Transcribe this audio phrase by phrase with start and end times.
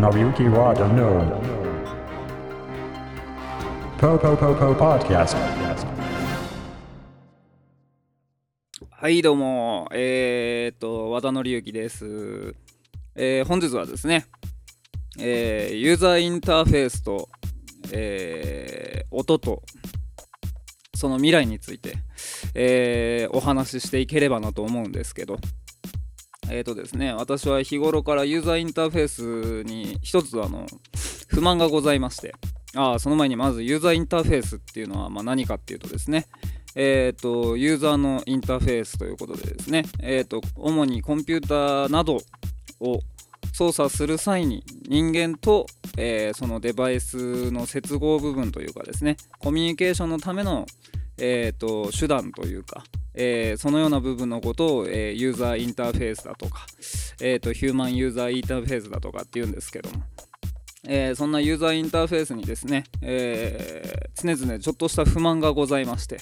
[0.00, 1.42] Nobuyuki Wada no.
[3.98, 5.36] Po Po Po Po Podcast.
[8.90, 12.54] はい、どうも、えー、っと、和田紀之です。
[13.14, 14.24] えー本日はですね、
[15.18, 17.28] えーユーザーインターフェースと、
[17.92, 19.62] えー音と、
[20.96, 21.98] その未来について、
[22.54, 25.36] えーお話ししていければなと思うんですけど、
[26.50, 30.66] えーとですね、私は日頃からユーザーインターフェースに一つあの
[31.28, 32.34] 不満がございまして、
[32.74, 36.26] あその前にまずユーザーインターフェースっていうのはま何かっていうとですね、
[36.74, 42.18] えー、とユーザーのインターフェースということでですね、えー、と主にコンピューターなど
[42.80, 43.00] を
[43.52, 50.66] 操作する際に人間と、えーそのデバイスの接合部分というかですねコミュニケーションのための、
[51.20, 52.82] えー、と手段というか、
[53.14, 56.66] えーそのような部分のことを、えーユーザーインターフェースだとか、
[57.20, 60.02] えー、とヒューマンユーザーインターフェースだとかっていうんですけども、
[60.88, 66.18] えーそんなユーザーインターフェースにですね、えー常々ちょっとした不満がございまして、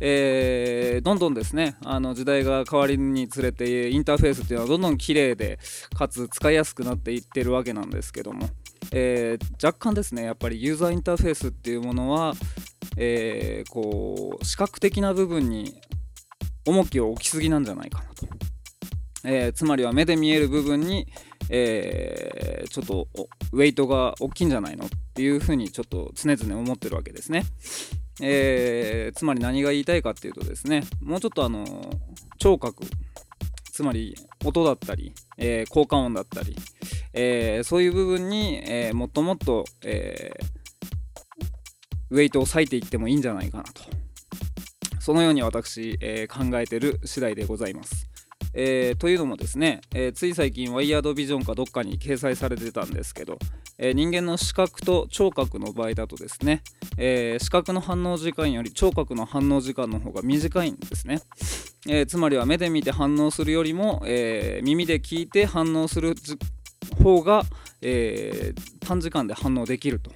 [0.00, 5.58] えーどんどんですねあの時代が変わりにつれてインターフェースっていうのはどんどん綺麗で
[5.96, 8.48] かつ使いやすくなっていってるわけなんですけども、
[8.92, 12.34] えー若干ですねやっぱりユーザーインターフェースっていうものは、
[13.00, 15.80] えーこう視覚的な部分に
[16.66, 18.26] 重きを置きすぎなんじゃないかなと、
[19.24, 21.06] えーつまりは目で見える部分に、
[21.48, 23.08] えーちょっと
[23.52, 27.44] ウェイトが大きいんじゃないのっていうふうにちょっと常々思ってるわけですね。
[28.20, 31.64] えつまり何が言いたいかっていうとですねもうちょっとあの
[32.38, 32.84] 聴覚
[33.72, 36.56] つまり音だったり、え効果音だったり、
[37.12, 40.57] えそういう部分に、えもっともっと、えー
[42.10, 43.82] ウェイトを割いていってもいいんじゃないかなと。
[45.00, 48.08] そのように私、えー考えてる次第でございます。
[48.54, 53.38] えーというのもですね、えーつい最近ワイヤードビジョンかどっかに掲載されてたんですけど、
[53.78, 56.62] えー人間の視覚と聴覚の場合だとですね、
[56.98, 61.20] えー視覚の反応時間より聴覚の反応時間の方が短いんですね、
[61.88, 66.14] えつまりは目で見て反応するよりも、え耳で聞いて反応する
[67.02, 67.44] 方が、
[67.80, 70.10] え短時間で反応できると。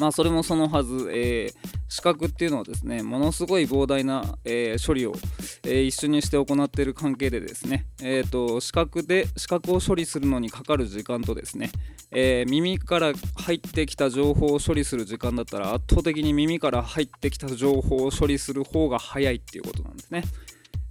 [0.00, 5.12] まあそれもそのはず、えー視覚っていうのはですねものすごい膨大な、えー処理を、
[5.64, 11.70] えー一緒にして行っている関係でですね、えー、と視覚で視覚を処理するのにかかる時間とですね、
[12.12, 20.22] え耳から入ってきた情報を処理する時間だったら圧倒的に耳から入ってきた情報を処理する方が早いっていうことなんですね。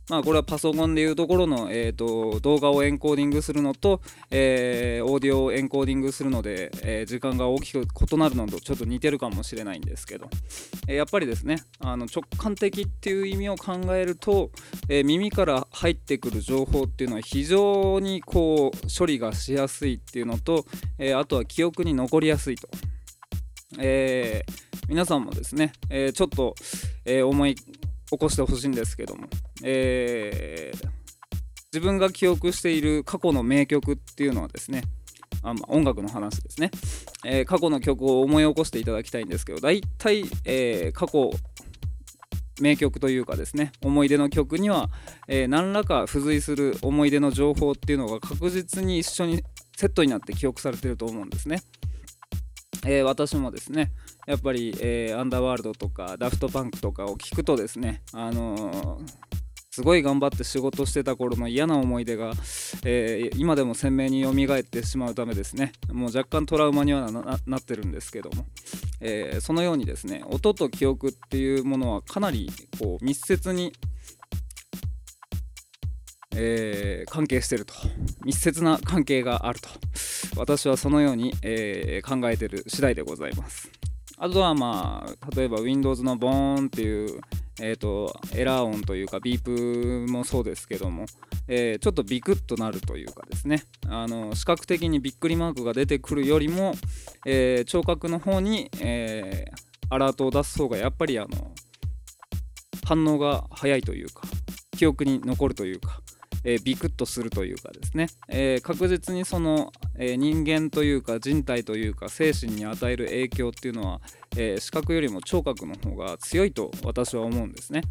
[0.10, 10.30] まあこれはパソコンでいうところの、えー、と動画をエンコーディングするのと、えーオーディオをエンコーディングするので、えー時間が大きく異なるのとちょっと似てるかもしれないんですけど、
[10.88, 14.52] えーやっぱりですねあの直感的っていう意味を考えると、
[14.90, 20.66] え耳から入ってくる情報っていうのは非常にこう処理がしやすいっていうのと、
[20.98, 22.68] えあとは記憶に残りやすいと。
[23.78, 24.44] え
[24.88, 26.56] 皆さんもですね、えちょっと、
[27.06, 27.56] え思い
[28.12, 29.28] 起こしてほしいんですけども、
[29.64, 30.90] えー
[31.72, 34.82] 自分が記憶している過去の名曲っていうのはですね
[35.44, 36.72] あ、まあ音楽の話ですね、
[37.24, 41.30] えー過去の曲を思い起こしていただきたいんですけど大体、えー過去
[42.60, 44.90] 名曲というかですね思い出の曲には、
[45.28, 49.44] えー何らか付随する思い出の情報っていうのが確実に一緒に
[49.78, 51.62] セットになって記憶されてると思うんですね、
[52.84, 53.92] えー私もですね
[54.30, 59.30] やっぱり、えーアンダーワールドとかダフトパンクとかを聞くとですねあのー
[59.72, 62.34] すごい頑張って仕事してた頃の嫌な思い出が、
[62.86, 68.46] えー今でも鮮明に蘇ってしまうためですねもう若干トラウマにはなななってるんですけども、
[69.02, 73.74] えーそのようにですね音と記憶っていうものはかなりこう密接に、
[76.36, 77.74] えー関係してると
[78.24, 79.70] 密接な関係があると
[80.38, 83.69] 私はそのように、えー考えてる次第でございます。
[84.20, 87.22] あとはまあ例えば Windows のボーンっていう
[87.62, 91.06] えー、とエラー音というかビープもそうですけども、
[91.48, 93.64] えーちょっとビクッとなるというかですね。
[93.88, 96.74] あの視覚的にびっくりマークが出てくるよりも、
[97.26, 101.52] えー聴覚の方に、えーアラートを出す方がやっぱりあの
[102.86, 104.22] 反応が早いというか
[104.78, 106.00] 記憶に残るというか、
[106.44, 114.02] えビクッとするというかですね、え確実にその、えー人間というか人体というか精神に与える影響っていうのは、
[114.36, 117.82] えー視覚よりも聴覚の方が強いと私は思うんですね。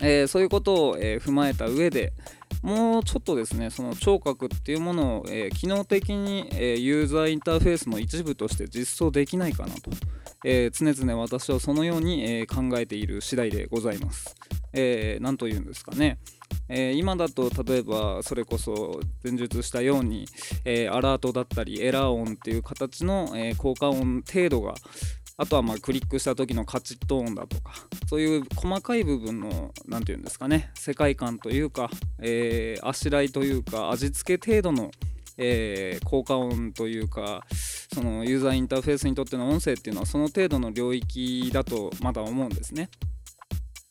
[0.00, 2.12] えーそういうことを、え踏まえた上で
[2.62, 9.90] もうちょっとですねその聴覚っていうものを、え機能的に、えユーザーインターフェースの一部として実装できないかなと、
[10.44, 14.36] え常々私はそのように、え考えている次第でございます。
[14.72, 16.18] えー、というんですかね、
[16.68, 20.26] えー今だと例えばそれこそ前述したように、
[20.64, 24.74] えーアラートだったりエラー音っていう形の、えー効果音程度が
[25.40, 27.72] あとはまあクリックした時のカチッと音だとか
[28.08, 31.90] そういう細かい部分の何て言うんですかね世界観というか、
[32.20, 34.90] えーあしらいというか味付け程度の、
[35.36, 37.46] えー効果音というか
[37.94, 42.90] そのユーザーインターフェースにとっての音声っていうのはその程度の領域だとまだ思うんですね。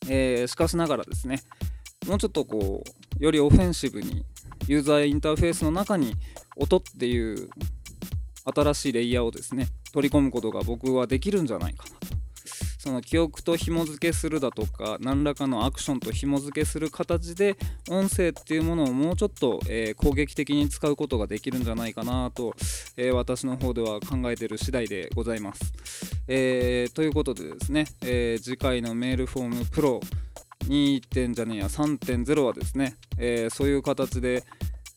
[0.08, 1.42] えーしかしながらですね
[2.06, 2.82] もうちょっとこ
[3.20, 4.24] うよりオフェンシブに
[4.66, 6.14] ユーザーインターフェースの中に
[6.56, 7.48] 音っていう
[8.54, 12.18] 新しいレイヤーをですね取り込むことが僕はできるんじゃないかなと
[12.78, 17.56] その記憶と紐付けするだとか何らかのアクションと紐付けする形で
[17.90, 22.54] 音声っていうものをもうちょっと、えー攻撃的に使うことができるんじゃないかなと、
[22.96, 26.17] えー私の方では考えてる次第でございます。
[26.30, 30.00] えーということでですね、えー次回のメールフォームプロ
[30.66, 31.00] 2.
[31.08, 34.44] 点じゃねえや3.0はですね、えーそういう形で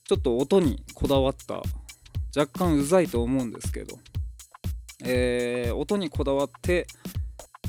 [0.04, 1.62] ちょっと音にこだわった
[2.38, 3.98] 若干うざいと思うんですけど、
[5.06, 6.86] えー音にこだわって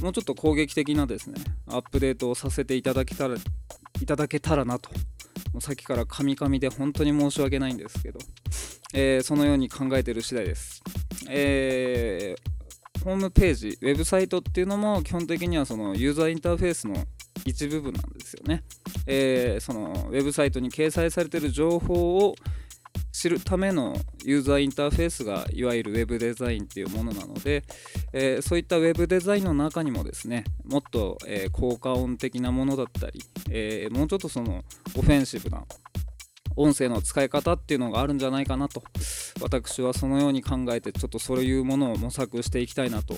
[0.01, 3.37] もうちょっと攻撃的なですねアップデートをさせていただけたら
[4.01, 4.91] いただけたらなと
[5.53, 8.19] もうさっきからカミカミで本当に申し訳ないんですけど、
[8.93, 10.83] えーそのように考えている次第です、
[11.31, 12.35] え
[13.05, 16.97] ホームページウェブサイトっていうのも基本的にはそのユーザーインターフェースの
[17.45, 18.63] 一部分なんですよね、
[19.07, 22.35] えーそのウェブサイトに掲載されてる情報を
[23.11, 27.65] 知るためのユーザーインターフェースがいわゆるウェブデザインっていうものなので、
[28.13, 33.21] えーそういったウェブデザインの中にもですねもっと、えー効果音的なものだったり、
[33.51, 34.63] えーもうちょっとその
[34.97, 35.65] オフェンシブな
[36.57, 38.83] 音声の使い方っていうのがあるんじゃないかなと。
[39.43, 43.15] 私はそのように考えてちょっとそういうものを模索していきたいなと、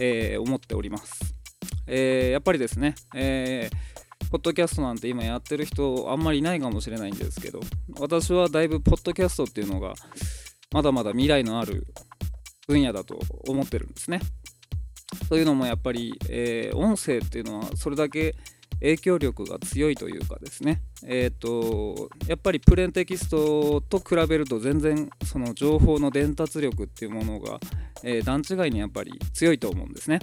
[0.00, 1.34] えー思っております、
[1.86, 3.98] えーやっぱりですね、えー
[4.30, 7.60] ポッドキャストなんて今やってる人あんまりいないかもしれないんですけど
[7.98, 9.94] 私はだいぶポッドキャストっていうのが
[10.70, 11.86] まだまだ未来のある
[12.66, 13.18] 分野だと
[13.48, 14.20] 思ってるんですね。
[15.30, 18.34] というのもやっぱり、え音声っていうのはそれだけ
[18.80, 27.58] 影響力が強いというかですね、えー、とやっぱりプレーンテキストと比べると全然その情報の伝達力っていうものが、
[28.02, 30.20] えー段違いにやっぱり強いと思うんですね。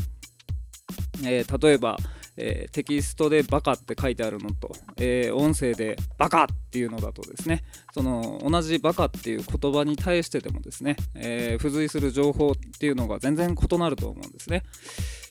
[1.24, 1.98] えー例えば、
[2.38, 7.64] えーテキストでバカって書いてあるのと、えー音声でバカっていうのだとですね
[7.94, 14.64] その同じバカっていう言葉に対してでもですね、えー付随する情報っていうのが全然異なると思うんですね。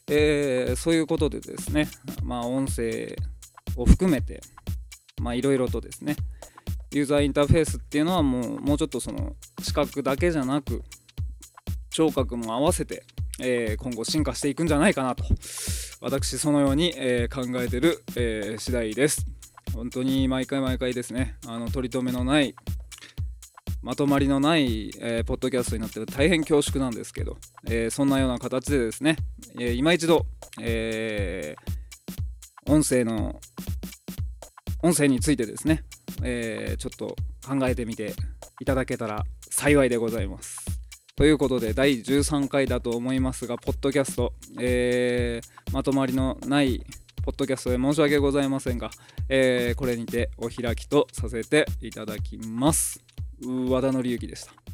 [0.09, 1.89] えーそういうことでですね、
[2.23, 3.17] まあ、音声
[3.77, 4.41] を含めて、
[5.35, 6.17] いろいろとですね、
[6.93, 10.83] ユーザーインターフェースっていうのはもうもうちょっとその視覚だけじゃなく、
[11.91, 13.03] 聴覚も合わせて、
[13.41, 15.25] えー今後進化していくんじゃないかなと、
[16.01, 19.25] 私そのように、えー考えてる、えー次第です。
[19.75, 22.55] 本当に毎回毎回ですね、あの取り留めのない、
[23.85, 27.37] まとまりのない、えーポッドキャストになって大変恐縮なんですけど、
[27.67, 29.17] えーそんなような形でですね、
[29.61, 30.25] えー今一度、
[30.59, 33.39] えー音声の
[34.83, 35.85] 音声についてですね、
[36.23, 37.15] えーちょっと
[37.47, 38.15] 考えてみて
[38.59, 40.65] いただけたら幸いでございます。
[41.15, 46.83] ということで第13回だと思いますが、ポッドキャスト、えーまとまりのない
[47.23, 48.91] ポッドキャストで申し訳ございませんが、
[49.29, 53.05] えーこれにてお開きとさせていただきます。
[53.43, 54.74] 和田紀之でした。